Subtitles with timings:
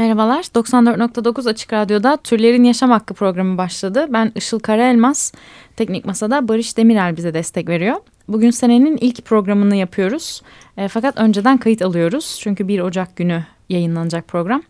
[0.00, 4.06] Merhabalar, 94.9 Açık Radyo'da Türlerin Yaşam Hakkı programı başladı.
[4.08, 5.32] Ben Işıl Karaelmaz,
[5.76, 7.96] Teknik Masa'da Barış Demirel bize destek veriyor.
[8.28, 10.42] Bugün senenin ilk programını yapıyoruz.
[10.76, 14.62] E, fakat önceden kayıt alıyoruz çünkü 1 Ocak günü yayınlanacak program.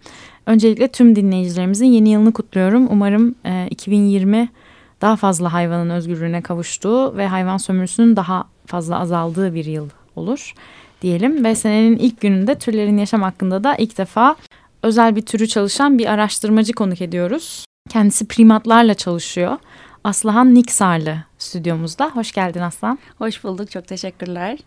[0.47, 2.87] Öncelikle tüm dinleyicilerimizin yeni yılını kutluyorum.
[2.91, 4.49] Umarım e, 2020
[5.01, 10.55] daha fazla hayvanın özgürlüğüne kavuştuğu ve hayvan sömürüsünün daha fazla azaldığı bir yıl olur
[11.03, 11.45] diyelim.
[11.45, 14.37] Ve senenin ilk gününde türlerin yaşam hakkında da ilk defa
[14.83, 17.65] özel bir türü çalışan bir araştırmacı konuk ediyoruz.
[17.89, 19.57] Kendisi primatlarla çalışıyor.
[20.05, 22.11] Aslıhan Niksarlı stüdyomuzda.
[22.15, 22.99] Hoş geldin Aslan.
[23.19, 24.59] Hoş bulduk, çok teşekkürler.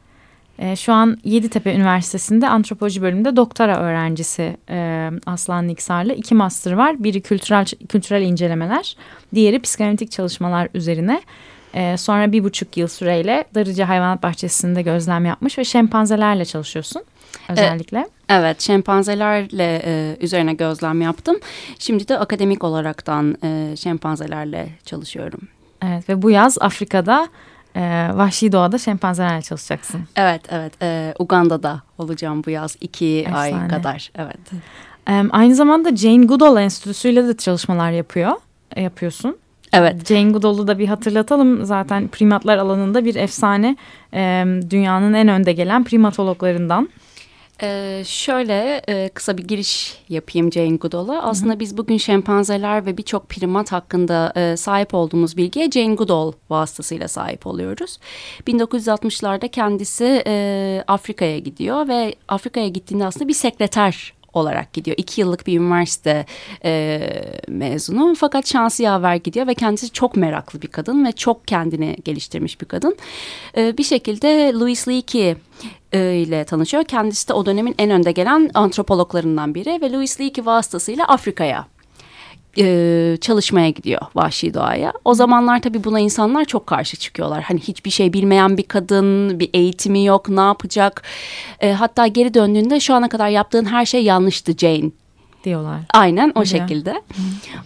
[0.60, 6.14] Ee, şu an Yeditepe Üniversitesi'nde antropoloji bölümünde doktora öğrencisi e, Aslan Niksarlı.
[6.14, 7.04] İki master var.
[7.04, 8.98] Biri kültürel kültürel incelemeler,
[9.36, 11.22] diğeri psikanalitik çalışmalar üzerine.
[11.76, 17.04] Ee, sonra bir buçuk yıl süreyle Darıca Hayvanat Bahçesi'nde gözlem yapmış ve şempanzelerle çalışıyorsun
[17.50, 17.98] özellikle.
[17.98, 18.09] Evet.
[18.30, 21.40] Evet, şempanzelerle e, üzerine gözlem yaptım.
[21.80, 25.39] Şimdi de akademik olaraktan e, şempanzelerle çalışıyorum.
[25.83, 27.28] Evet ve bu yaz Afrika'da
[27.76, 27.81] e,
[28.14, 30.02] vahşi doğada şempanzelerle çalışacaksın.
[30.16, 30.73] Evet, evet.
[30.81, 33.55] E, Uganda'da olacağım bu yaz iki Efsane.
[33.55, 34.11] ay kadar.
[34.16, 34.38] Evet.
[35.09, 38.31] E, aynı zamanda Jane Goodall Enstitüsü ile de çalışmalar yapıyor,
[38.76, 39.38] e, yapıyorsun.
[39.74, 40.08] Evet.
[40.08, 41.66] Jane Goodall'u da bir hatırlatalım.
[41.66, 43.76] Zaten primatlar alanında bir efsane.
[44.14, 46.90] E, dünyanın en önde gelen primatologlarından.
[47.62, 51.22] Ee, şöyle e, kısa bir giriş yapayım Jane Goodall'a.
[51.22, 57.08] Aslında biz bugün şempanzeler ve birçok primat hakkında e, sahip olduğumuz bilgiye Jane Goodall vasıtasıyla
[57.08, 58.00] sahip oluyoruz.
[58.48, 64.98] 1960'larda kendisi e, Afrika'ya gidiyor ve Afrika'ya gittiğinde aslında bir sekreter olarak gidiyor.
[64.98, 66.26] İki yıllık bir üniversite
[66.66, 67.02] e,
[67.48, 72.61] mezunu fakat şansı yaver gidiyor ve kendisi çok meraklı bir kadın ve çok kendini geliştirmiş
[72.61, 72.98] bir kadın.
[73.58, 75.36] E, bir şekilde Louis Leakey
[75.94, 76.84] e, ile tanışıyor.
[76.84, 81.73] Kendisi de o dönemin en önde gelen antropologlarından biri ve Louis Leakey vasıtasıyla Afrika'ya
[82.58, 84.94] e, çalışmaya gidiyor vahşi doğaya.
[85.06, 87.44] O zamanlar tabii buna insanlar çok karşı çıkıyorlar.
[87.44, 91.04] Hani hiçbir şey bilmeyen bir kadın, bir eğitimi yok, ne yapacak?
[91.60, 94.92] E, hatta geri döndüğünde şu ana kadar yaptığın her şey yanlıştı Jane
[95.44, 95.80] diyorlar.
[95.94, 96.50] Aynen o Öyle.
[96.50, 97.02] şekilde.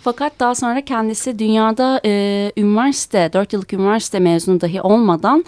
[0.04, 5.46] Fakat daha sonra kendisi dünyada e, üniversite, dört yıllık üniversite mezunu dahi olmadan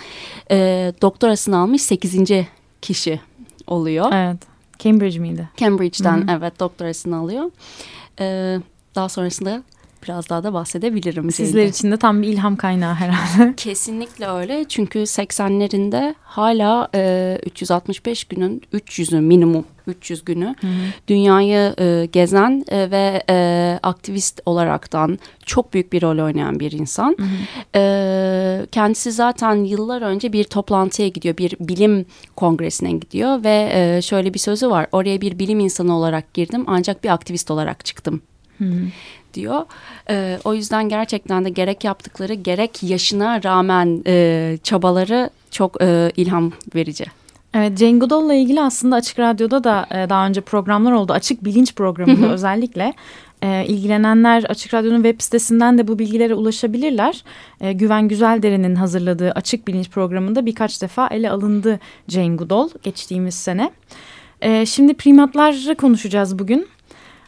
[0.52, 0.58] e,
[1.02, 2.48] doktorasını almış sekizinci
[2.82, 3.20] kişi
[3.68, 4.12] oluyor.
[4.14, 4.38] Evet.
[4.80, 5.50] Cambridge miydi?
[5.58, 6.38] Cambridge'den Hı -hı.
[6.38, 7.52] evet doktorasını alıyor.
[8.18, 8.62] Evet
[8.96, 9.64] daha sonrasında
[10.04, 11.32] biraz daha da bahsedebilirim.
[11.32, 13.54] Sizler için de tam bir ilham kaynağı herhalde.
[13.58, 20.72] Kesinlikle öyle çünkü 80'lerinde hala e, 365 günün 300'ü minimum 300 günü hı hı.
[21.08, 27.16] dünyayı e, gezen e, ve e, aktivist olaraktan çok büyük bir rol oynayan bir insan.
[27.20, 27.28] Hı hı.
[27.76, 34.34] E, kendisi zaten yıllar önce bir toplantıya gidiyor, bir bilim kongresine gidiyor ve e, şöyle
[34.34, 34.88] bir sözü var.
[34.92, 38.22] Oraya bir bilim insanı olarak girdim ancak bir aktivist olarak çıktım
[39.34, 39.66] diyor.
[40.10, 46.52] E, o yüzden gerçekten de gerek yaptıkları gerek yaşına rağmen e, çabaları çok e, ilham
[46.76, 47.06] verici.
[47.54, 51.14] Evet Jane Goodall'la ilgili aslında Açık Radyo'da da e, daha önce programlar oldu.
[51.14, 52.94] Açık Bilinç programında özellikle
[53.42, 57.24] e, ilgilenenler Açık Radyo'nun web sitesinden de bu bilgilere ulaşabilirler.
[57.62, 63.72] E, Güven Güzeldere'nin hazırladığı Açık Bilinç programında birkaç defa ele alındı Jane Goodall geçtiğimiz sene.
[64.42, 66.68] E, şimdi primatları konuşacağız bugün.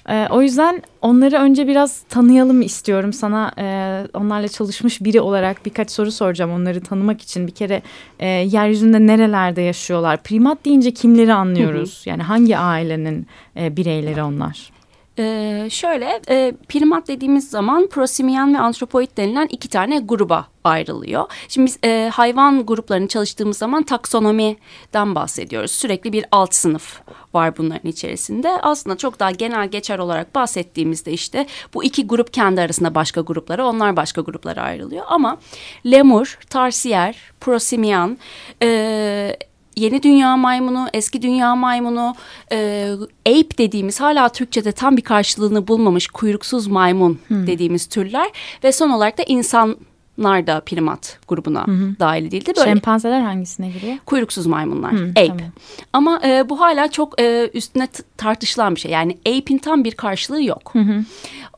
[0.09, 3.13] E, o yüzden onları önce biraz tanıyalım istiyorum.
[3.13, 3.65] Sana e,
[4.13, 7.47] onlarla çalışmış biri olarak birkaç soru soracağım onları tanımak için.
[7.47, 7.81] Bir kere
[8.19, 10.23] e, yeryüzünde nerelerde yaşıyorlar?
[10.23, 12.01] Primat deyince kimleri anlıyoruz?
[12.03, 12.09] Hı hı.
[12.09, 14.71] Yani hangi ailenin e, bireyleri onlar?
[15.19, 21.25] Ee, şöyle e, primat dediğimiz zaman prosimian ve antropoid denilen iki tane gruba ayrılıyor.
[21.47, 25.71] Şimdi biz e, hayvan gruplarını çalıştığımız zaman taksonomiden bahsediyoruz.
[25.71, 27.01] Sürekli bir alt sınıf
[27.33, 28.49] var bunların içerisinde.
[28.49, 33.67] Aslında çok daha genel geçer olarak bahsettiğimizde işte bu iki grup kendi arasında başka gruplara,
[33.67, 35.03] onlar başka gruplara ayrılıyor.
[35.07, 35.37] Ama
[35.85, 38.17] lemur, tarsiyer, prosimian,
[38.63, 39.37] e,
[39.75, 42.15] yeni dünya maymunu, eski dünya maymunu,
[42.51, 42.89] e,
[43.25, 47.47] ape dediğimiz hala Türkçe'de tam bir karşılığını bulmamış kuyruksuz maymun hmm.
[47.47, 48.29] dediğimiz türler
[48.63, 52.53] ve son olarak da insanlar da primat grubuna hı dahil edildi.
[52.57, 53.97] Böyle, Şempanzeler hangisine giriyor?
[54.05, 55.27] Kuyruksuz maymunlar, hı, ape.
[55.27, 55.51] Tamam.
[55.93, 58.91] Ama e, bu hala çok e, üstüne tartışılan bir şey.
[58.91, 60.69] Yani ape'in tam bir karşılığı yok.
[60.73, 61.03] Hı hı.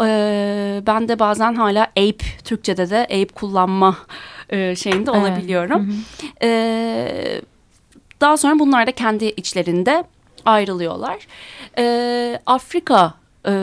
[0.06, 3.98] E, ben de bazen hala ape, Türkçe'de de ape kullanma
[4.50, 5.21] e, şeyinde evet.
[5.21, 5.88] olabiliyorum.
[5.88, 6.48] Hı hı.
[6.48, 7.42] E,
[8.23, 10.03] daha sonra bunlar da kendi içlerinde
[10.45, 11.27] ayrılıyorlar.
[11.77, 13.13] E, Afrika,
[13.47, 13.53] e,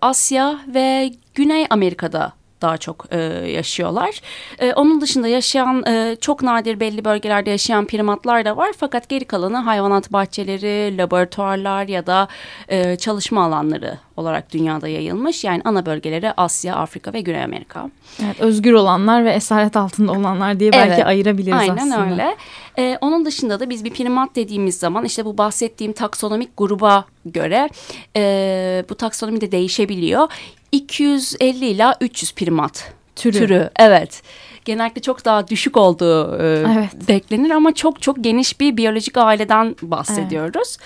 [0.00, 2.32] Asya ve Güney Amerika'da
[2.64, 3.18] daha çok e,
[3.50, 4.20] yaşıyorlar.
[4.58, 8.70] E, onun dışında yaşayan e, çok nadir belli bölgelerde yaşayan primatlar da var.
[8.76, 12.28] Fakat geri kalanı hayvanat bahçeleri, laboratuvarlar ya da
[12.68, 15.44] e, çalışma alanları olarak dünyada yayılmış.
[15.44, 17.90] Yani ana bölgeleri Asya, Afrika ve Güney Amerika.
[18.24, 21.96] Evet, özgür olanlar ve esaret altında olanlar diye belki evet, ayırabiliriz aynen aslında.
[21.96, 22.36] Aynen öyle.
[22.78, 27.68] Ee, onun dışında da biz bir primat dediğimiz zaman işte bu bahsettiğim taksonomik gruba göre
[28.16, 30.28] e, bu taksonomi de değişebiliyor.
[30.74, 33.38] 250 ila 300 primat türü.
[33.38, 34.22] türü evet
[34.64, 37.08] genellikle çok daha düşük olduğu e, evet.
[37.08, 40.76] beklenir ama çok çok geniş bir biyolojik aileden bahsediyoruz.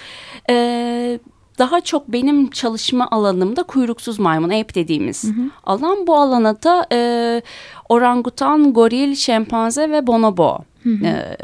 [0.49, 1.21] Evet.
[1.21, 5.51] E, daha çok benim çalışma alanımda kuyruksuz maymun, ape dediğimiz hı hı.
[5.65, 6.07] alan.
[6.07, 7.43] Bu alana da e,
[7.89, 11.07] orangutan, goril, şempanze ve bonobo hı hı.
[11.07, 11.37] E,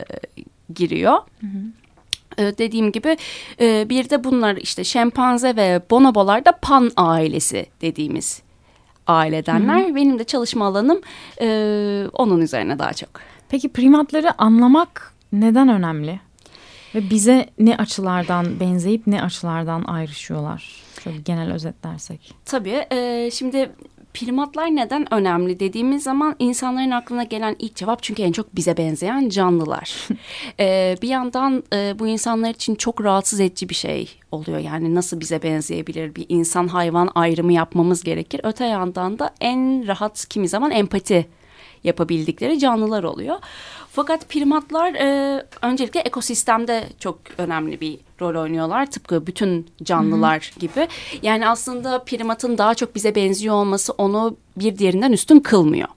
[0.75, 1.19] giriyor.
[1.41, 1.84] Hı hı.
[2.39, 3.17] E, dediğim gibi
[3.61, 8.43] e, bir de bunlar işte şempanze ve bonobolar da pan ailesi dediğimiz
[9.07, 9.85] ailedenler.
[9.85, 9.95] Hı hı.
[9.95, 11.01] Benim de çalışma alanım
[11.41, 11.47] e,
[12.13, 13.11] onun üzerine daha çok.
[13.49, 16.21] Peki primatları anlamak neden önemli?
[16.95, 20.83] Ve bize ne açılardan benzeyip ne açılardan ayrışıyorlar?
[21.05, 22.35] Şöyle genel özetlersek.
[22.45, 22.87] Tabii.
[22.91, 23.71] E, şimdi
[24.15, 29.29] primatlar neden önemli dediğimiz zaman insanların aklına gelen ilk cevap çünkü en çok bize benzeyen
[29.29, 30.09] canlılar.
[30.61, 34.59] ee, bir yandan e, bu insanlar için çok rahatsız edici bir şey oluyor.
[34.59, 38.41] Yani nasıl bize benzeyebilir bir insan hayvan ayrımı yapmamız gerekir.
[38.45, 41.27] Öte yandan da en rahat kimi zaman empati
[41.85, 43.37] yapabildikleri canlılar oluyor.
[43.93, 48.91] Fakat primatlar e, öncelikle ekosistemde çok önemli bir rol oynuyorlar.
[48.91, 50.61] Tıpkı bütün canlılar Hı-hı.
[50.61, 50.89] gibi.
[51.23, 55.89] Yani aslında primatın daha çok bize benziyor olması onu bir diğerinden üstün kılmıyor.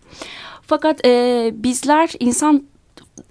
[0.61, 2.63] Fakat e, bizler insan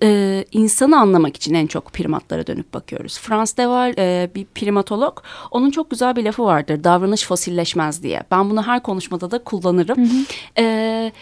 [0.02, 3.18] e, insanı anlamak için en çok primatlara dönüp bakıyoruz.
[3.18, 5.22] Frans Deval e, bir primatolog.
[5.50, 6.84] Onun çok güzel bir lafı vardır.
[6.84, 8.22] Davranış fosilleşmez diye.
[8.30, 9.96] Ben bunu her konuşmada da kullanırım.
[9.98, 10.24] Hı hı.
[10.58, 11.12] E,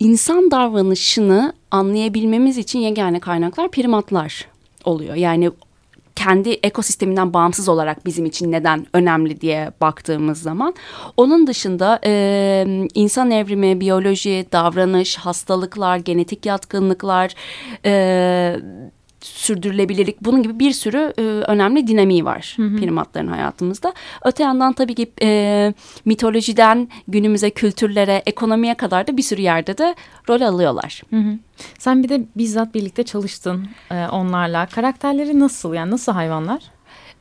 [0.00, 4.46] insan davranışını anlayabilmemiz için yegane kaynaklar primatlar
[4.84, 5.14] oluyor.
[5.14, 5.50] Yani
[6.16, 10.74] kendi ekosisteminden bağımsız olarak bizim için neden önemli diye baktığımız zaman.
[11.16, 17.34] Onun dışında e, insan evrimi, biyoloji, davranış, hastalıklar, genetik yatkınlıklar...
[17.84, 18.56] E,
[19.20, 22.76] sürdürülebilirlik bunun gibi bir sürü e, önemli dinamiği var hı hı.
[22.76, 23.92] primatların hayatımızda.
[24.24, 25.72] Öte yandan tabii ki e,
[26.04, 29.94] mitolojiden günümüze kültürlere ekonomiye kadar da bir sürü yerde de
[30.28, 31.02] rol alıyorlar.
[31.10, 31.38] Hı hı.
[31.78, 34.66] Sen bir de bizzat birlikte çalıştın e, onlarla.
[34.66, 36.62] Karakterleri nasıl yani nasıl hayvanlar?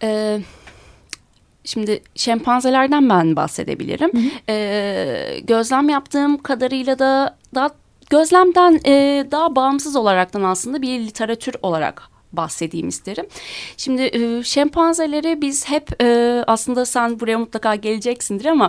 [0.01, 0.41] Evet.
[1.63, 4.11] Şimdi şempanzelerden ben bahsedebilirim.
[4.13, 4.29] Hı hı.
[4.49, 7.69] Ee, gözlem yaptığım kadarıyla da daha
[8.09, 13.25] gözlemden e, daha bağımsız olaraktan aslında bir literatür olarak bahsedeyim isterim.
[13.77, 18.67] Şimdi e, şempanzeleri biz hep e, aslında sen buraya mutlaka geleceksindir ama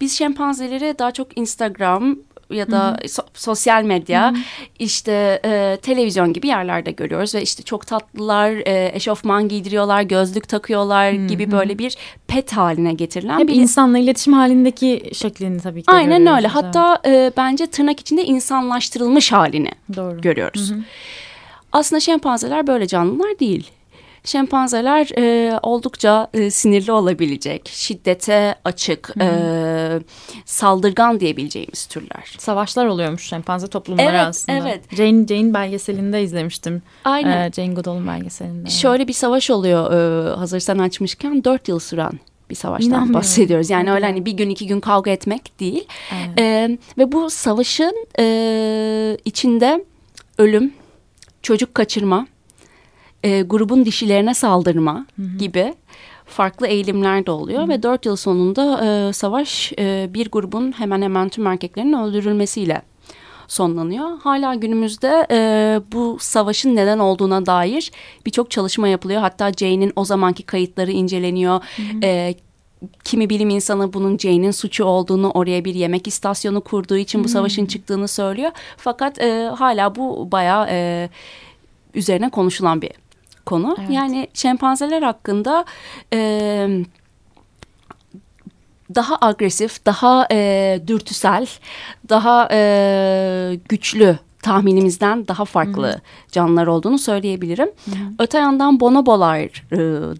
[0.00, 2.16] biz şempanzeleri daha çok Instagram
[2.50, 4.36] ya da so sosyal medya Hı-hı.
[4.78, 11.14] işte e, televizyon gibi yerlerde görüyoruz ve işte çok tatlılar e, eşofman giydiriyorlar gözlük takıyorlar
[11.14, 11.26] Hı-hı.
[11.26, 11.96] gibi böyle bir
[12.26, 17.32] pet haline getirilen Hep bir insanla iletişim halindeki şeklini tabii ki Aynen öyle hatta e,
[17.36, 20.20] bence tırnak içinde insanlaştırılmış halini Doğru.
[20.20, 20.70] görüyoruz.
[20.70, 20.80] Hı-hı.
[21.72, 23.70] Aslında şempanzeler böyle canlılar değil
[24.28, 29.30] şempanzeler e, oldukça e, sinirli olabilecek, şiddete açık, e,
[30.44, 32.34] saldırgan diyebileceğimiz türler.
[32.38, 34.58] Savaşlar oluyormuş şempanze toplumları evet, aslında.
[34.58, 34.96] Evet.
[34.96, 36.82] Jane, Jane belgeselinde izlemiştim.
[37.04, 37.50] Aynen.
[37.50, 38.70] E, Jane Goodall'ın belgeselinde.
[38.70, 42.20] Şöyle bir savaş oluyor e, hazır sen açmışken dört yıl süren
[42.50, 43.70] bir savaştan bahsediyoruz.
[43.70, 45.88] Yani öyle hani bir gün iki gün kavga etmek değil.
[46.14, 46.40] Evet.
[46.40, 49.84] E, ve bu savaşın e, içinde
[50.38, 50.72] ölüm,
[51.42, 52.26] çocuk kaçırma,
[53.26, 55.38] e, grubun dişilerine saldırma hı hı.
[55.38, 55.74] gibi
[56.26, 57.64] farklı eğilimler de oluyor.
[57.64, 57.68] Hı.
[57.68, 62.82] Ve dört yıl sonunda e, savaş e, bir grubun hemen hemen tüm erkeklerin öldürülmesiyle
[63.48, 64.18] sonlanıyor.
[64.20, 65.38] Hala günümüzde e,
[65.92, 67.92] bu savaşın neden olduğuna dair
[68.26, 69.20] birçok çalışma yapılıyor.
[69.20, 71.60] Hatta Jane'in o zamanki kayıtları inceleniyor.
[71.76, 72.00] Hı hı.
[72.02, 72.34] E,
[73.04, 77.62] kimi bilim insanı bunun Jane'in suçu olduğunu oraya bir yemek istasyonu kurduğu için bu savaşın
[77.62, 77.68] hmm.
[77.68, 78.50] çıktığını söylüyor.
[78.76, 81.08] Fakat e, hala bu bayağı e,
[81.94, 82.90] üzerine konuşulan bir
[83.46, 83.76] konu.
[83.78, 83.90] Evet.
[83.90, 85.64] Yani şempanzeler hakkında
[86.12, 86.68] e,
[88.94, 91.46] daha agresif, daha e, dürtüsel,
[92.08, 96.32] daha e, güçlü tahminimizden daha farklı Hı -hı.
[96.32, 97.68] canlılar olduğunu söyleyebilirim.
[97.84, 98.14] Hı -hı.
[98.18, 99.64] Öte yandan bonobolar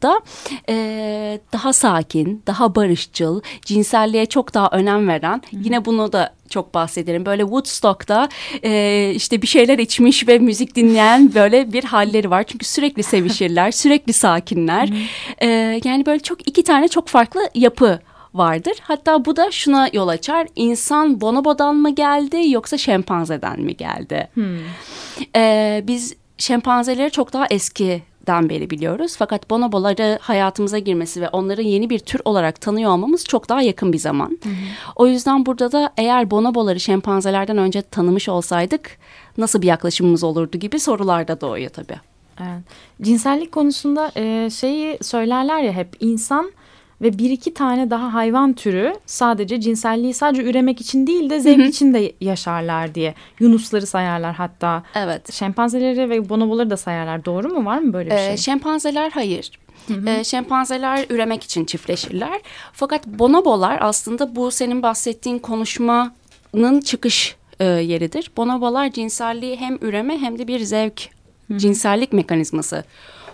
[0.03, 0.21] da
[0.69, 5.61] e, daha sakin, daha barışçıl, cinselliğe çok daha önem veren, Hı -hı.
[5.65, 7.27] yine bunu da çok bahsederim.
[7.27, 8.29] Böyle Woodstock'ta
[8.63, 12.45] e, işte bir şeyler içmiş ve müzik dinleyen böyle bir halleri var.
[12.45, 14.93] Çünkü sürekli sevişirler, sürekli sakinler.
[15.39, 15.47] e,
[15.85, 18.01] yani böyle çok iki tane çok farklı yapı
[18.35, 18.75] vardır.
[18.83, 20.47] Hatta bu da şuna yol açar.
[20.57, 24.29] İnsan bonobodan mı geldi yoksa şempanzeden mi geldi?
[24.35, 24.59] Hmm.
[25.37, 29.17] Ee, biz şempanzeleri çok daha eski den beri biliyoruz.
[29.19, 33.93] Fakat bonoboları hayatımıza girmesi ve onları yeni bir tür olarak tanıyor olmamız çok daha yakın
[33.93, 34.39] bir zaman.
[34.43, 34.53] Hı hı.
[34.97, 38.99] O yüzden burada da eğer bonoboları şempanzelerden önce tanımış olsaydık
[39.39, 42.01] nasıl bir yaklaşımımız olurdu gibi sorular da doğuyor tabii.
[42.41, 42.63] Evet.
[43.03, 46.53] Cinsellik konusunda e, şeyi söylerler ya hep insan
[47.01, 51.69] ve bir iki tane daha hayvan türü sadece cinselliği sadece üremek için değil de zevk
[51.69, 53.15] için de yaşarlar diye.
[53.41, 54.83] Yunusları sayarlar hatta.
[54.95, 55.33] Evet.
[55.33, 57.25] Şempanzeleri ve bonoboları da sayarlar.
[57.25, 57.65] Doğru mu?
[57.65, 58.33] Var mı böyle bir şey?
[58.33, 59.51] Ee, şempanzeler hayır.
[59.89, 60.11] Hı hı.
[60.11, 62.41] E, şempanzeler üremek için çiftleşirler.
[62.73, 68.31] Fakat bonobolar aslında bu senin bahsettiğin konuşmanın çıkış e, yeridir.
[68.37, 71.09] Bonobolar cinselliği hem üreme hem de bir zevk,
[71.49, 71.59] hı.
[71.59, 72.85] cinsellik mekanizması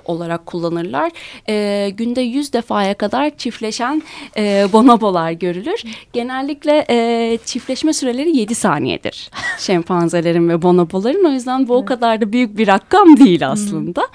[0.05, 1.13] olarak kullanırlar.
[1.49, 4.03] E, günde yüz defaya kadar çiftleşen
[4.37, 5.83] e, bonobolar görülür.
[6.13, 11.25] Genellikle e, çiftleşme süreleri yedi saniyedir şempanzelerin ve bonoboların.
[11.25, 14.09] O yüzden bu o kadar da büyük bir rakam değil aslında.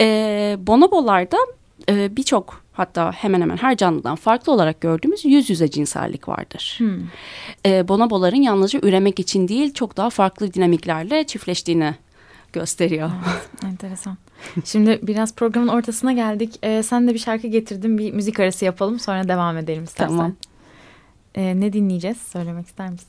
[0.00, 1.36] E, bonobolarda
[1.88, 6.74] e, birçok hatta hemen hemen her canlıdan farklı olarak gördüğümüz yüz yüze cinsellik vardır.
[6.78, 6.98] Hmm.
[7.66, 11.94] E, bonoboların yalnızca üremek için değil çok daha farklı dinamiklerle çiftleştiğini
[12.54, 13.10] gösteriyor.
[13.28, 14.16] Evet, enteresan.
[14.64, 16.58] Şimdi biraz programın ortasına geldik.
[16.62, 17.98] Ee, sen de bir şarkı getirdin.
[17.98, 18.98] Bir müzik arası yapalım.
[18.98, 20.16] Sonra devam edelim istersen.
[20.16, 20.36] Tamam.
[21.34, 22.16] Ee, ne dinleyeceğiz?
[22.18, 23.08] Söylemek ister misin?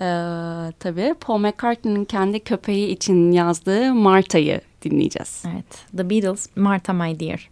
[0.00, 5.42] Ee, tabii Paul McCartney'nin kendi köpeği için yazdığı Marta'yı dinleyeceğiz.
[5.54, 5.86] Evet.
[5.96, 7.50] The Beatles, Martha My Dear.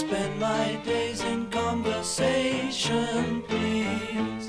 [0.00, 4.48] spend my days in conversation, please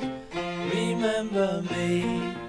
[0.74, 2.41] remember me.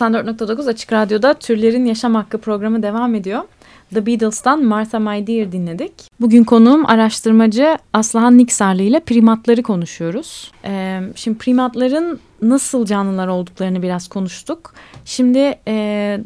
[0.00, 3.42] ...94.9 Açık Radyo'da Türlerin Yaşam Hakkı programı devam ediyor.
[3.94, 5.92] The Beatles'tan Martha My Dear dinledik.
[6.20, 10.52] Bugün konuğum araştırmacı Aslıhan Niksarlı ile primatları konuşuyoruz.
[10.64, 14.74] Ee, şimdi primatların nasıl canlılar olduklarını biraz konuştuk.
[15.04, 16.18] Şimdi e,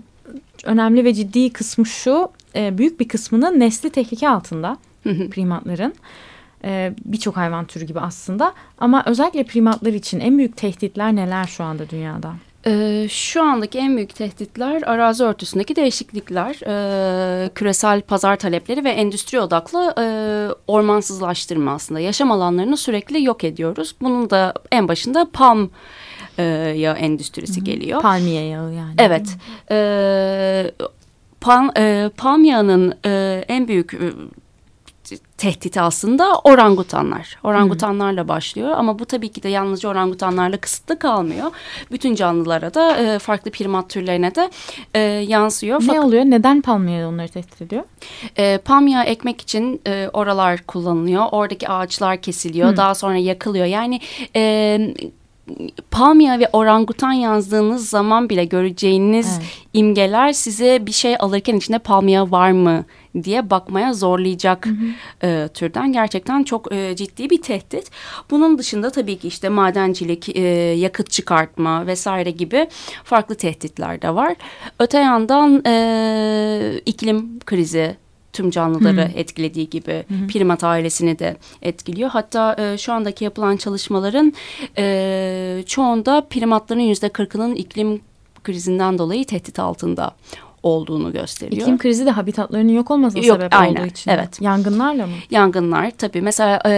[0.64, 4.76] önemli ve ciddi kısmı şu, e, büyük bir kısmının nesli tehlike altında
[5.30, 5.94] primatların.
[6.64, 11.64] E, Birçok hayvan türü gibi aslında ama özellikle primatlar için en büyük tehditler neler şu
[11.64, 12.32] anda dünyada?
[12.66, 19.40] Ee, şu andaki en büyük tehditler arazi örtüsündeki değişiklikler, e, küresel pazar talepleri ve endüstri
[19.40, 20.04] odaklı e,
[20.66, 22.00] ormansızlaştırma aslında.
[22.00, 23.94] Yaşam alanlarını sürekli yok ediyoruz.
[24.00, 25.68] Bunun da en başında palm
[26.38, 26.42] e,
[26.76, 27.64] yağı endüstrisi Hı -hı.
[27.64, 28.02] geliyor.
[28.02, 28.94] Palmiye yağı yani.
[28.98, 29.36] Evet.
[29.70, 30.70] E,
[31.40, 34.00] palm, e, palm yağının e, en büyük
[35.18, 37.38] tehditi aslında orangutanlar.
[37.44, 41.50] Orangutanlarla başlıyor ama bu tabii ki de yalnızca orangutanlarla kısıtlı kalmıyor.
[41.92, 44.50] Bütün canlılara da e, farklı primat türlerine de
[44.94, 45.80] e, yansıyor.
[45.80, 46.24] Ne Fak oluyor?
[46.24, 47.82] Neden palmiye onları tehdit ediyor?
[48.38, 51.26] E, palmiye ekmek için e, oralar kullanılıyor.
[51.32, 52.68] Oradaki ağaçlar kesiliyor.
[52.68, 52.76] Hı.
[52.76, 53.66] Daha sonra yakılıyor.
[53.66, 54.00] Yani
[54.36, 54.94] e,
[55.90, 59.48] palmiye ve orangutan yazdığınız zaman bile göreceğiniz evet.
[59.72, 62.84] imgeler size bir şey alırken içinde palmiye var mı
[63.22, 65.26] diye bakmaya zorlayacak hı hı.
[65.26, 67.90] E, türden gerçekten çok e, ciddi bir tehdit.
[68.30, 70.40] Bunun dışında tabii ki işte madencilik, e,
[70.76, 72.68] yakıt çıkartma vesaire gibi
[73.04, 74.36] farklı tehditler de var.
[74.78, 77.96] Öte yandan e, iklim krizi
[78.32, 79.18] tüm canlıları hmm.
[79.18, 80.28] etkilediği gibi hmm.
[80.28, 82.10] primat ailesini de etkiliyor.
[82.10, 84.32] Hatta e, şu andaki yapılan çalışmaların
[84.78, 88.00] e, çoğunda primatların yüzde kırkının iklim
[88.44, 90.10] krizinden dolayı tehdit altında
[90.62, 91.62] olduğunu gösteriyor.
[91.62, 94.10] İklim krizi de habitatlarının yok olmasına yok, sebep aynen, olduğu için.
[94.10, 94.40] Evet.
[94.40, 95.12] Yangınlarla mı?
[95.30, 96.22] Yangınlar tabii.
[96.22, 96.72] Mesela e,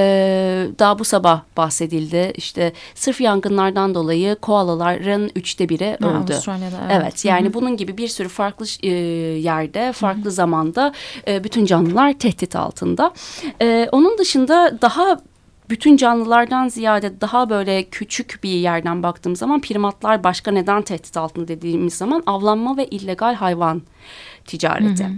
[0.79, 2.33] daha bu sabah bahsedildi.
[2.37, 6.05] İşte sırf yangınlardan dolayı koalaların üçte biri öldü.
[6.05, 7.03] Ha, Avustralya'da evet.
[7.03, 7.55] Evet yani Hı -hı.
[7.55, 8.89] bunun gibi bir sürü farklı e,
[9.39, 10.31] yerde, farklı Hı -hı.
[10.31, 10.93] zamanda
[11.29, 13.13] e, bütün canlılar tehdit altında.
[13.63, 15.19] E, onun dışında daha
[15.73, 21.49] bütün canlılardan ziyade daha böyle küçük bir yerden baktığım zaman primatlar başka neden tehdit altında
[21.49, 23.83] dediğimiz zaman avlanma ve illegal hayvan
[24.45, 25.05] ticareti.
[25.05, 25.13] Hı hı.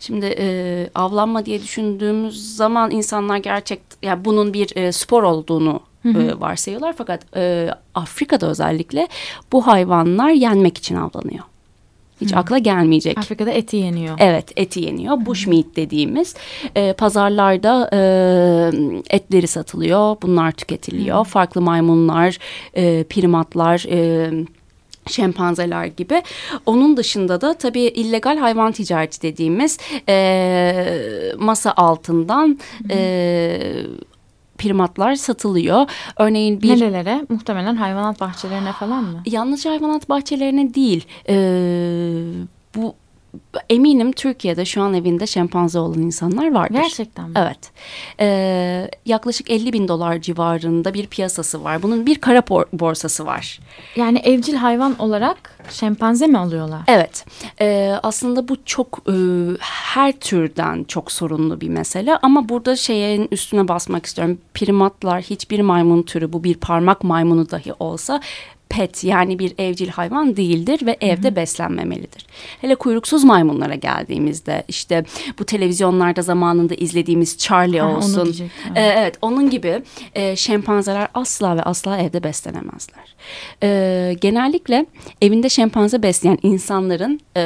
[0.00, 6.08] Şimdi e, avlanma diye düşündüğümüz zaman insanlar gerçek yani bunun bir e, spor olduğunu hı
[6.08, 6.22] hı.
[6.22, 9.08] E, varsayıyorlar fakat e, Afrika'da özellikle
[9.52, 11.44] bu hayvanlar yenmek için avlanıyor.
[12.20, 12.38] Hiç hmm.
[12.38, 13.18] akla gelmeyecek.
[13.18, 14.16] Afrika'da eti yeniyor.
[14.20, 15.26] Evet eti yeniyor.
[15.26, 16.34] Bushmeat dediğimiz
[16.74, 17.98] e, pazarlarda e,
[19.16, 20.16] etleri satılıyor.
[20.22, 21.16] Bunlar tüketiliyor.
[21.16, 21.24] Hmm.
[21.24, 22.38] Farklı maymunlar,
[22.74, 23.86] e, primatlar...
[23.90, 24.30] E,
[25.10, 26.22] şempanzeler gibi.
[26.66, 32.58] Onun dışında da tabii illegal hayvan ticareti dediğimiz e, masa altından
[32.90, 33.60] e,
[34.56, 35.90] primatlar satılıyor.
[36.16, 36.68] Örneğin bir...
[36.68, 37.26] Nerelere?
[37.28, 39.22] Muhtemelen hayvanat bahçelerine falan mı?
[39.26, 41.06] Yalnızca hayvanat bahçelerine değil.
[41.28, 41.34] Ee,
[42.74, 42.94] bu
[43.70, 46.74] eminim Türkiye'de şu an evinde şempanze olan insanlar vardır.
[46.74, 47.34] Gerçekten mi?
[47.36, 47.58] Evet.
[48.20, 51.82] Ee, yaklaşık 50 bin dolar civarında bir piyasası var.
[51.82, 53.60] Bunun bir kara borsası var.
[53.96, 56.80] Yani evcil hayvan olarak şempanze mi alıyorlar?
[56.88, 57.24] Evet.
[57.60, 59.14] Ee, aslında bu çok e,
[59.60, 62.16] her türden çok sorunlu bir mesele.
[62.22, 64.38] Ama burada şeyin üstüne basmak istiyorum.
[64.54, 68.20] Primatlar hiçbir maymun türü bu bir parmak maymunu dahi olsa
[68.76, 71.36] pet yani bir evcil hayvan değildir ve evde Hı -hı.
[71.36, 72.26] beslenmemelidir.
[72.60, 75.04] Hele kuyruksuz maymunlara geldiğimizde işte
[75.38, 78.36] bu televizyonlarda zamanında izlediğimiz Charlie ha, olsun.
[78.74, 79.82] E, evet onun gibi
[80.14, 83.16] e, şempanzeler asla ve asla evde beslenemezler.
[83.62, 84.86] E, genellikle
[85.22, 87.40] evinde şempanze besleyen insanların e,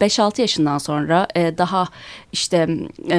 [0.00, 1.88] 5-6 yaşından sonra e, daha
[2.32, 2.68] işte
[3.10, 3.18] e,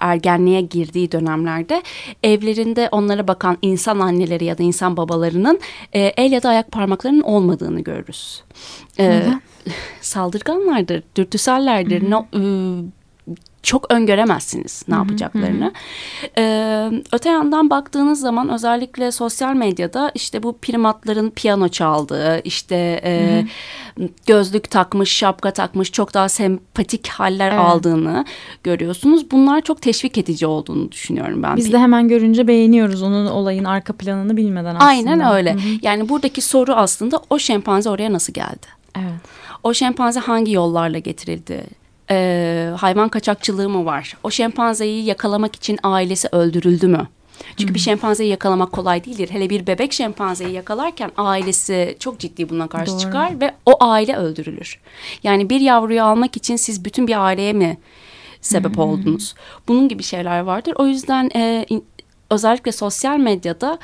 [0.00, 1.82] ergenliğe girdiği dönemlerde
[2.22, 5.60] evlerinde onlara bakan insan anneleri ya da insan babalarının
[5.92, 8.42] e, el ya da ayak parmaklarının olmadığını görürüz.
[8.98, 9.22] E,
[10.00, 12.10] saldırganlardır, dürtüsellerdir.
[12.10, 12.40] No, e,
[13.62, 15.72] çok öngöremezsiniz ne yapacaklarını.
[16.38, 23.44] Ee, öte yandan baktığınız zaman özellikle sosyal medyada işte bu primatların piyano çaldığı, işte e,
[24.26, 27.60] gözlük takmış, şapka takmış, çok daha sempatik haller evet.
[27.60, 28.24] aldığını
[28.62, 29.30] görüyorsunuz.
[29.30, 31.56] Bunlar çok teşvik edici olduğunu düşünüyorum ben.
[31.56, 34.84] Biz de hemen görünce beğeniyoruz onun olayın arka planını bilmeden aslında.
[34.84, 35.54] Aynen öyle.
[35.54, 35.78] Hı -hı.
[35.82, 38.66] Yani buradaki soru aslında o şempanze oraya nasıl geldi?
[38.96, 39.20] Evet.
[39.62, 41.64] O şempanze hangi yollarla getirildi?
[42.10, 44.16] E, hayvan kaçakçılığı mı var?
[44.24, 47.08] O şempanzeyi yakalamak için ailesi öldürüldü mü?
[47.56, 49.28] Çünkü bir şempanzeyi yakalamak kolay değildir.
[49.32, 53.00] Hele bir bebek şempanzeyi yakalarken ailesi çok ciddi buna karşı Doğru.
[53.00, 54.80] çıkar ve o aile öldürülür.
[55.22, 57.78] Yani bir yavruyu almak için siz bütün bir aileye mi
[58.40, 58.82] sebep hmm.
[58.82, 59.34] oldunuz?
[59.68, 60.74] Bunun gibi şeyler vardır.
[60.78, 61.66] O yüzden e,
[62.30, 63.78] özellikle sosyal medyada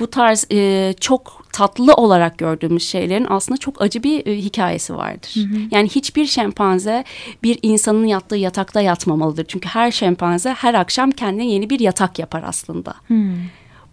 [0.00, 5.34] bu tarz e, çok tatlı olarak gördüğümüz şeylerin aslında çok acı bir e, hikayesi vardır.
[5.34, 5.60] Hı hı.
[5.70, 7.04] Yani hiçbir şempanze
[7.42, 9.44] bir insanın yattığı yatakta yatmamalıdır.
[9.48, 12.94] Çünkü her şempanze her akşam kendine yeni bir yatak yapar aslında.
[13.08, 13.14] Hı.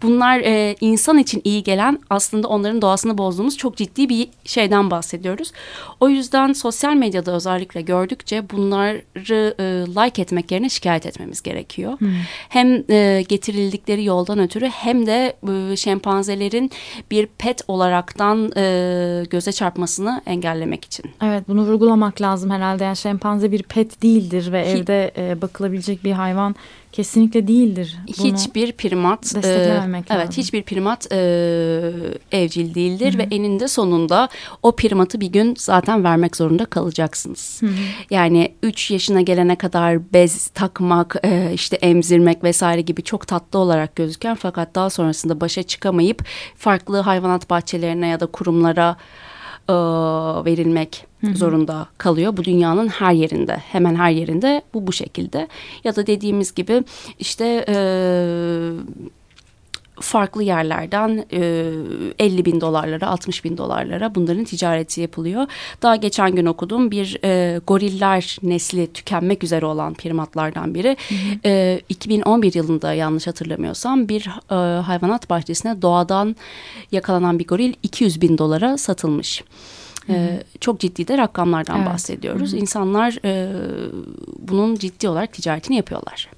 [0.02, 5.52] Bunlar e, insan için iyi gelen aslında onların doğasını bozduğumuz çok ciddi bir şeyden bahsediyoruz.
[6.00, 12.00] O yüzden sosyal medyada özellikle gördükçe bunları e, like etmek yerine şikayet etmemiz gerekiyor.
[12.00, 12.08] Hmm.
[12.48, 16.70] Hem e, getirildikleri yoldan ötürü hem de e, şempanzelerin
[17.10, 21.04] bir pet olaraktan e, göze çarpmasını engellemek için.
[21.22, 22.84] Evet bunu vurgulamak lazım herhalde.
[22.84, 26.54] Yani şempanze bir pet değildir ve evde e, bakılabilecek bir hayvan
[26.92, 27.96] kesinlikle değildir.
[28.06, 30.34] Hiçbir primat e, evet, lazım.
[30.36, 31.16] hiçbir primat e,
[32.32, 33.18] evcil değildir Hı -hı.
[33.18, 34.28] ve eninde sonunda
[34.62, 37.62] o primatı bir gün zaten vermek zorunda kalacaksınız.
[37.62, 37.70] Hı -hı.
[38.10, 43.96] Yani 3 yaşına gelene kadar bez takmak, e, işte emzirmek vesaire gibi çok tatlı olarak
[43.96, 46.24] gözüken fakat daha sonrasında başa çıkamayıp
[46.56, 48.96] farklı hayvanat bahçelerine ya da kurumlara
[49.68, 49.74] e,
[50.44, 52.36] verilmek zorunda kalıyor.
[52.36, 55.48] Bu dünyanın her yerinde, hemen her yerinde bu bu şekilde.
[55.84, 56.84] Ya da dediğimiz gibi
[57.18, 57.76] işte e,
[60.00, 61.38] farklı yerlerden e,
[62.18, 65.46] 50 bin dolarlara 60 bin dolarlara bunların ticareti yapılıyor.
[65.82, 70.96] Daha geçen gün okudum bir e, goriller nesli tükenmek üzere olan primatlardan biri.
[71.08, 71.18] Hı hı.
[71.44, 76.36] E, 2011 yılında yanlış hatırlamıyorsam bir e, hayvanat bahçesine doğadan
[76.92, 79.44] yakalanan bir goril 200 bin dolara satılmış.
[80.06, 80.16] Hı hı.
[80.16, 81.88] Ee, çok ciddi de rakamlardan evet.
[81.88, 82.52] bahsediyoruz.
[82.52, 82.60] Hı hı.
[82.60, 83.52] İnsanlar e,
[84.38, 86.28] bunun ciddi olarak ticaretini yapıyorlar.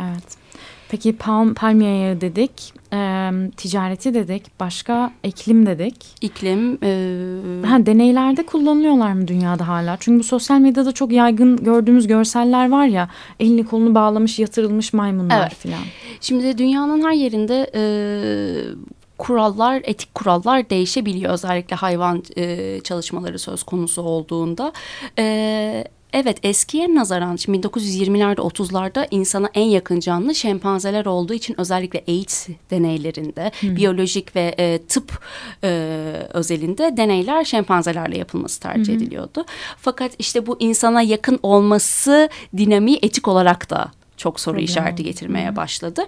[0.00, 0.45] Evet.
[0.88, 5.96] Peki palm, palmiye yağı dedik, e, ticareti dedik, başka iklim dedik.
[6.20, 6.78] İklim.
[6.82, 7.66] E...
[7.66, 9.96] Ha, deneylerde kullanıyorlar mı dünyada hala?
[10.00, 15.40] Çünkü bu sosyal medyada çok yaygın gördüğümüz görseller var ya, elini kolunu bağlamış yatırılmış maymunlar
[15.40, 15.54] evet.
[15.54, 15.84] falan.
[16.20, 17.82] Şimdi dünyanın her yerinde e,
[19.18, 21.32] kurallar, etik kurallar değişebiliyor.
[21.32, 24.72] Özellikle hayvan e, çalışmaları söz konusu olduğunda.
[25.18, 32.48] E, Evet eskiye nazaran 1920'lerde 30'larda insana en yakın canlı şempanzeler olduğu için özellikle AIDS
[32.70, 33.76] deneylerinde hmm.
[33.76, 35.20] biyolojik ve e, tıp
[35.64, 35.68] e,
[36.32, 39.02] özelinde deneyler şempanzelerle yapılması tercih hmm.
[39.02, 39.44] ediliyordu.
[39.78, 44.64] Fakat işte bu insana yakın olması dinamiği etik olarak da çok soru Problem.
[44.64, 46.02] işareti getirmeye başladı.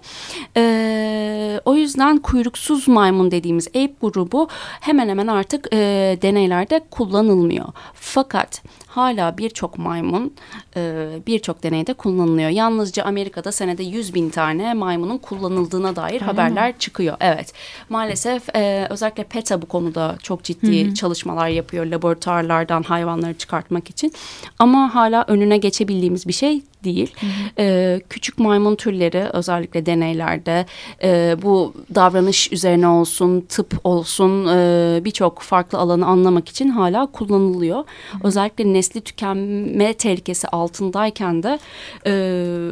[0.56, 4.48] Ee, o yüzden kuyruksuz maymun dediğimiz ape grubu
[4.80, 5.78] hemen hemen artık e,
[6.22, 7.66] deneylerde kullanılmıyor.
[7.94, 10.34] Fakat hala birçok maymun
[10.76, 12.50] e, birçok deneyde kullanılıyor.
[12.50, 16.78] Yalnızca Amerika'da senede 100 bin tane maymunun kullanıldığına dair Öyle haberler mi?
[16.78, 17.16] çıkıyor.
[17.20, 17.52] Evet
[17.88, 20.94] maalesef e, özellikle PETA bu konuda çok ciddi Hı -hı.
[20.94, 24.12] çalışmalar yapıyor laboratuvarlardan hayvanları çıkartmak için.
[24.58, 27.14] Ama hala önüne geçebildiğimiz bir şey değil.
[27.20, 27.30] Hı hı.
[27.58, 30.66] E, küçük maymun türleri özellikle deneylerde
[31.02, 37.76] e, bu davranış üzerine olsun, tıp olsun e, birçok farklı alanı anlamak için hala kullanılıyor.
[37.76, 37.82] Hı
[38.18, 38.18] hı.
[38.24, 41.58] Özellikle nesli tükenme tehlikesi altındayken de
[42.06, 42.12] e,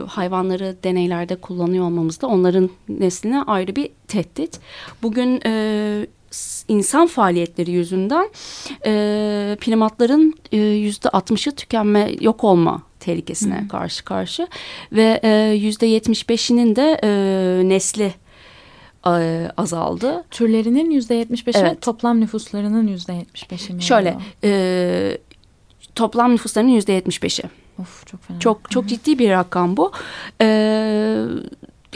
[0.06, 4.60] hayvanları deneylerde kullanıyor olmamız da onların nesline ayrı bir tehdit.
[5.02, 6.06] Bugün e,
[6.68, 8.30] insan faaliyetleri yüzünden
[8.86, 8.92] e,
[9.60, 13.68] primatların e, yüzde altmışı tükenme yok olma tehlikesine Hı.
[13.68, 14.48] karşı karşı
[14.92, 17.08] ve e, yüzde yetmiş beşinin de e,
[17.68, 18.14] nesli
[19.06, 20.24] e, azaldı.
[20.30, 21.82] Türlerinin yüzde yetmiş beşi evet.
[21.82, 23.82] toplam nüfuslarının yüzde yetmiş beşi mi?
[23.82, 25.18] Şöyle e,
[25.94, 27.42] toplam nüfuslarının yüzde yetmiş beşi.
[27.78, 28.38] Of çok fena.
[28.40, 29.92] Çok çok ciddi bir rakam bu.
[30.40, 31.24] Ee,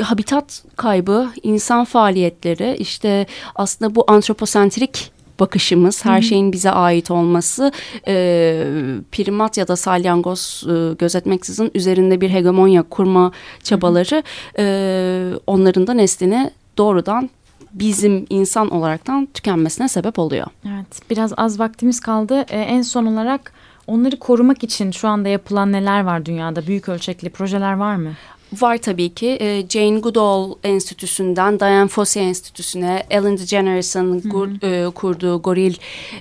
[0.00, 7.72] habitat kaybı, insan faaliyetleri, işte aslında bu antroposentrik bakışımız, her şeyin bize ait olması,
[8.06, 8.64] e,
[9.12, 14.22] primat ya da salyangoz e, gözetmeksizin üzerinde bir hegemonya kurma çabaları
[14.58, 17.30] e, onların da neslini doğrudan
[17.72, 20.46] bizim insan olaraktan tükenmesine sebep oluyor.
[20.66, 22.44] Evet, biraz az vaktimiz kaldı.
[22.50, 23.52] Ee, en son olarak
[23.86, 26.66] onları korumak için şu anda yapılan neler var dünyada?
[26.66, 28.12] Büyük ölçekli projeler var mı?
[28.52, 29.38] Var tabii ki.
[29.40, 34.18] Ee, Jane Goodall Enstitüsü'nden Diane Fossey Enstitüsü'ne, Ellen DeGeneres'ın
[34.62, 35.74] e, kurduğu Goril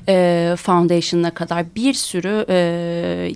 [0.07, 3.31] e, Foundation'a kadar bir sürü e,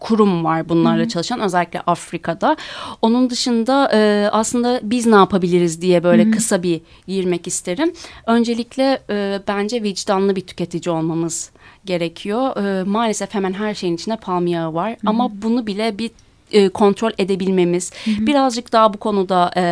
[0.00, 1.08] kurum var bunlarla Hı -hı.
[1.08, 2.56] çalışan özellikle Afrika'da.
[3.02, 6.30] Onun dışında e, aslında biz ne yapabiliriz diye böyle Hı -hı.
[6.30, 7.92] kısa bir girmek isterim.
[8.26, 11.50] Öncelikle e, bence vicdanlı bir tüketici olmamız
[11.84, 12.56] gerekiyor.
[12.56, 14.98] E, maalesef hemen her şeyin içinde palm yağı var Hı -hı.
[15.04, 16.10] ama bunu bile bir
[16.54, 17.92] e, kontrol edebilmemiz.
[18.04, 18.26] Hı hı.
[18.26, 19.64] Birazcık daha bu konuda e,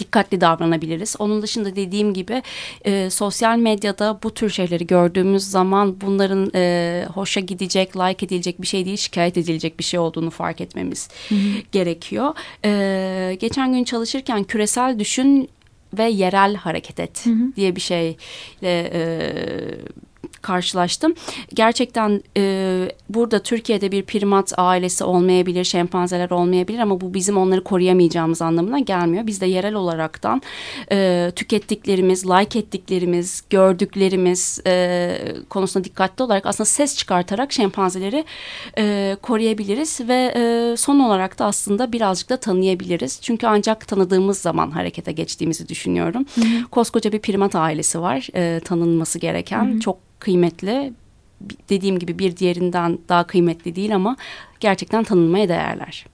[0.00, 1.16] dikkatli davranabiliriz.
[1.18, 2.42] Onun dışında dediğim gibi
[2.84, 8.66] e, sosyal medyada bu tür şeyleri gördüğümüz zaman bunların e, hoşa gidecek, like edilecek bir
[8.66, 11.38] şey değil, şikayet edilecek bir şey olduğunu fark etmemiz hı hı.
[11.72, 12.34] gerekiyor.
[12.64, 15.48] E, geçen gün çalışırken küresel düşün
[15.98, 17.56] ve yerel hareket et hı hı.
[17.56, 18.16] diye bir şeyle
[18.62, 19.32] e,
[20.42, 21.14] karşılaştım.
[21.54, 28.42] Gerçekten e, burada Türkiye'de bir primat ailesi olmayabilir, şempanzeler olmayabilir ama bu bizim onları koruyamayacağımız
[28.42, 29.26] anlamına gelmiyor.
[29.26, 30.42] Biz de yerel olaraktan
[30.92, 35.16] e, tükettiklerimiz, like ettiklerimiz, gördüklerimiz e,
[35.50, 38.24] konusunda dikkatli olarak aslında ses çıkartarak şempanzeleri
[38.78, 43.18] e, koruyabiliriz ve e, son olarak da aslında birazcık da tanıyabiliriz.
[43.22, 46.24] Çünkü ancak tanıdığımız zaman harekete geçtiğimizi düşünüyorum.
[46.34, 46.70] Hı hı.
[46.70, 49.70] Koskoca bir primat ailesi var e, tanınması gereken.
[49.70, 49.80] Hı hı.
[49.80, 50.92] Çok kıymetli.
[51.68, 54.16] Dediğim gibi bir diğerinden daha kıymetli değil ama
[54.60, 56.06] gerçekten tanınmaya değerler.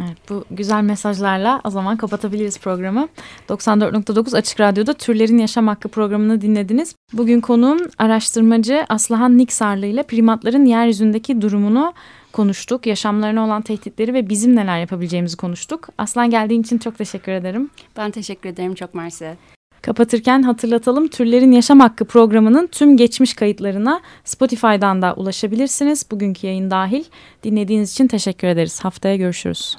[0.00, 3.08] Evet, bu güzel mesajlarla o zaman kapatabiliriz programı.
[3.48, 6.94] 94.9 Açık Radyo'da Türlerin Yaşam Hakkı programını dinlediniz.
[7.12, 11.92] Bugün konuğum araştırmacı Aslıhan Niksarlı ile primatların yeryüzündeki durumunu
[12.32, 12.86] konuştuk.
[12.86, 15.88] Yaşamlarına olan tehditleri ve bizim neler yapabileceğimizi konuştuk.
[15.98, 17.70] Aslan geldiğin için çok teşekkür ederim.
[17.96, 19.36] Ben teşekkür ederim çok mersi.
[19.82, 26.10] Kapatırken hatırlatalım Türlerin Yaşam Hakkı programının tüm geçmiş kayıtlarına Spotify'dan da ulaşabilirsiniz.
[26.10, 27.04] Bugünkü yayın dahil.
[27.44, 28.84] Dinlediğiniz için teşekkür ederiz.
[28.84, 29.78] Haftaya görüşürüz.